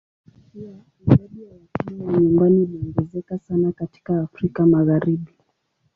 [0.53, 5.33] Pia idadi ya watumwa wa nyumbani iliongezeka sana katika Afrika Magharibi.